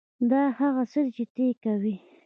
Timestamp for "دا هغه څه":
0.31-0.99